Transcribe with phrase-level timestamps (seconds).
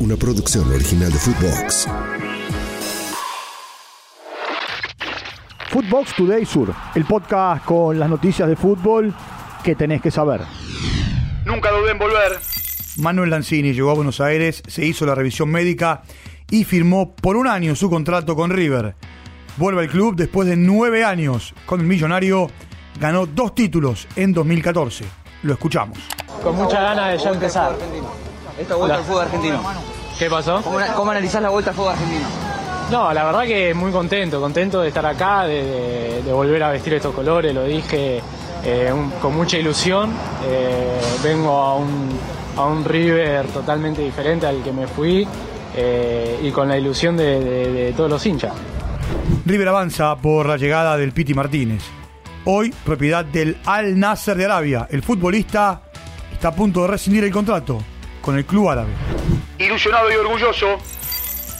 [0.00, 1.88] una producción original de Footbox.
[5.70, 9.14] Footbox Today Sur, el podcast con las noticias de fútbol
[9.62, 10.40] que tenés que saber.
[11.44, 12.38] Nunca dudé en volver.
[12.98, 16.02] Manuel Lanzini llegó a Buenos Aires, se hizo la revisión médica
[16.50, 18.94] y firmó por un año su contrato con River.
[19.56, 21.54] Vuelve al club después de nueve años.
[21.66, 22.48] Con el millonario
[23.00, 25.04] ganó dos títulos en 2014.
[25.42, 25.98] Lo escuchamos.
[26.42, 27.76] Con mucha ganas de ya empezar.
[28.58, 29.60] Esta vuelta al fútbol argentino.
[30.18, 30.60] ¿Qué pasó?
[30.62, 32.26] ¿Cómo, cómo analizás la vuelta al fútbol argentino?
[32.90, 36.70] No, la verdad que muy contento, contento de estar acá, de, de- de volver a
[36.70, 38.20] vestir estos colores, lo dije
[38.64, 40.10] eh, un- con mucha ilusión.
[40.46, 42.08] Eh, vengo a un,
[42.56, 45.26] a un River totalmente diferente al que me fui
[45.76, 48.52] eh, y con la ilusión de, de- de todos los hinchas.
[49.44, 51.82] River avanza por la llegada del Piti Martínez.
[52.46, 54.88] Hoy, propiedad del Al Nasser de Arabia.
[54.90, 55.82] El futbolista
[56.32, 57.78] está a punto de rescindir el contrato
[58.28, 58.90] con el club árabe.
[59.58, 60.76] Ilusionado y orgulloso.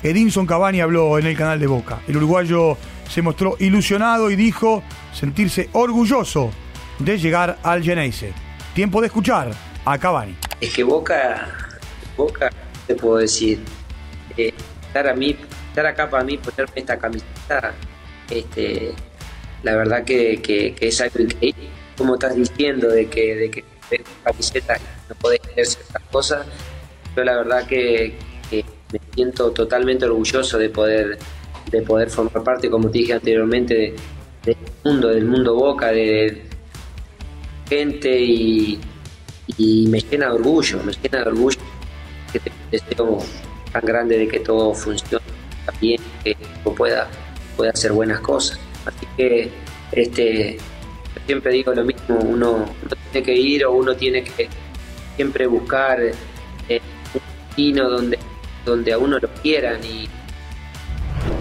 [0.00, 1.98] Edinson Cavani habló en el canal de Boca.
[2.06, 2.76] El uruguayo
[3.10, 6.52] se mostró ilusionado y dijo sentirse orgulloso
[7.00, 8.32] de llegar al Geneise.
[8.76, 9.50] Tiempo de escuchar
[9.84, 10.36] a Cavani.
[10.60, 11.48] Es que Boca,
[12.16, 12.48] Boca,
[12.86, 13.58] te puedo decir,
[14.36, 14.54] eh,
[14.86, 15.36] estar a mí,
[15.70, 17.72] estar acá para mí, ponerme esta camiseta,
[18.30, 18.92] este,
[19.64, 21.70] la verdad que, que- que es algo increíble.
[21.98, 26.46] Como estás diciendo de que, de que esta camiseta no podés hacer ciertas cosas,
[27.16, 28.14] yo la verdad que,
[28.50, 31.18] me siento totalmente orgulloso de poder,
[31.70, 33.96] de poder formar parte, como te dije anteriormente, de,
[34.44, 36.42] de este mundo, del mundo Boca, de
[37.70, 38.78] gente y,
[39.56, 41.58] y me llena de orgullo, me llena de orgullo
[42.32, 43.18] que te deseo
[43.72, 45.24] tan grande de que todo funcione
[45.80, 46.36] bien, que
[46.76, 47.08] pueda,
[47.56, 48.58] pueda hacer buenas cosas.
[48.84, 49.50] Así que
[49.92, 50.58] este
[51.26, 52.66] siempre digo lo mismo, uno
[53.12, 54.48] tiene que ir o uno tiene que
[55.16, 56.00] siempre buscar
[56.68, 56.80] eh,
[57.14, 58.18] un destino donde,
[58.64, 60.08] donde a uno lo quieran y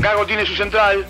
[0.00, 1.06] Gago tiene su central.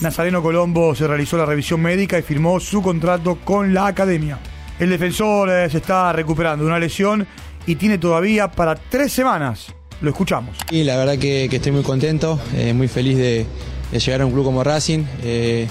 [0.00, 4.38] Nazareno Colombo se realizó la revisión médica y firmó su contrato con la academia.
[4.78, 7.26] El defensor eh, se está recuperando de una lesión
[7.66, 9.74] y tiene todavía para tres semanas.
[10.00, 10.56] Lo escuchamos.
[10.70, 13.44] Y la verdad que, que estoy muy contento, eh, muy feliz de,
[13.92, 15.04] de llegar a un club como Racing.
[15.22, 15.66] Eh,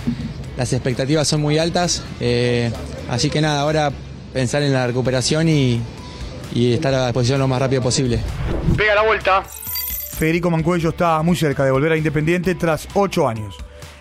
[0.57, 2.69] las expectativas son muy altas, eh,
[3.09, 3.93] así que nada, ahora
[4.33, 5.81] pensar en la recuperación y,
[6.53, 8.19] y estar a disposición lo más rápido posible.
[8.77, 9.43] Pega la vuelta.
[9.43, 13.55] Federico Mancuello está muy cerca de volver a Independiente tras ocho años.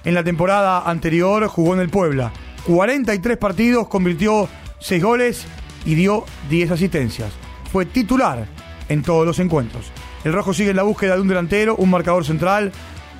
[0.04, 2.32] En la temporada anterior jugó en el Puebla.
[2.66, 4.48] 43 partidos, convirtió
[4.80, 5.46] 6 goles
[5.84, 7.32] y dio 10 asistencias.
[7.72, 8.46] Fue titular
[8.88, 9.92] en todos los encuentros.
[10.24, 12.72] El Rojo sigue en la búsqueda de un delantero, un marcador central,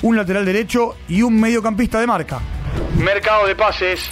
[0.03, 2.41] un lateral derecho y un mediocampista de marca.
[2.97, 4.11] Mercado de pases.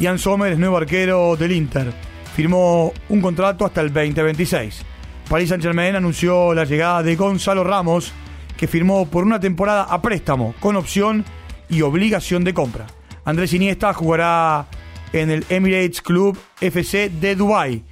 [0.00, 1.92] Ian Sommer es nuevo arquero del Inter.
[2.34, 4.84] Firmó un contrato hasta el 2026.
[5.28, 8.12] Paris Saint-Germain anunció la llegada de Gonzalo Ramos,
[8.56, 11.24] que firmó por una temporada a préstamo, con opción
[11.68, 12.86] y obligación de compra.
[13.24, 14.66] Andrés Iniesta jugará
[15.12, 17.84] en el Emirates Club FC de Dubái.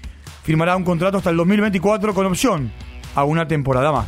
[0.42, 2.72] Firmará un contrato hasta el 2024 con opción
[3.14, 4.06] a una temporada más.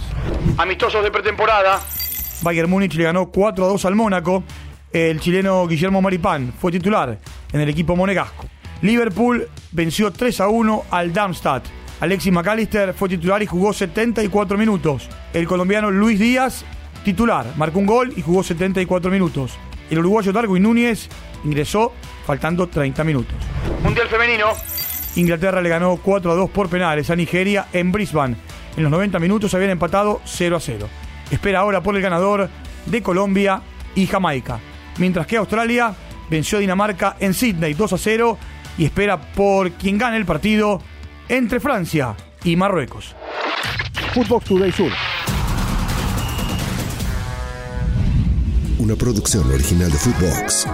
[0.56, 1.80] Amistosos de pretemporada.
[2.42, 4.42] Bayern Múnich le ganó 4 a 2 al Mónaco.
[4.92, 7.18] El chileno Guillermo Maripán fue titular
[7.52, 8.46] en el equipo monegasco.
[8.82, 11.64] Liverpool venció 3 a 1 al Darmstadt.
[12.00, 15.08] Alexis McAllister fue titular y jugó 74 minutos.
[15.32, 16.64] El colombiano Luis Díaz,
[17.04, 19.52] titular, marcó un gol y jugó 74 minutos.
[19.88, 21.08] El uruguayo Darwin Núñez
[21.44, 21.92] ingresó
[22.26, 23.36] faltando 30 minutos.
[23.84, 24.46] Mundial femenino.
[25.14, 28.36] Inglaterra le ganó 4 a 2 por penales a Nigeria en Brisbane.
[28.76, 30.88] En los 90 minutos habían empatado 0 a 0.
[31.30, 32.48] Espera ahora por el ganador
[32.86, 33.62] de Colombia
[33.94, 34.58] y Jamaica.
[34.98, 35.94] Mientras que Australia
[36.28, 38.38] venció a Dinamarca en Sydney 2 a 0
[38.78, 40.80] y espera por quien gane el partido
[41.28, 43.14] entre Francia y Marruecos.
[44.14, 44.92] Footbox Today Sur.
[48.78, 50.66] Una producción original de Footbox.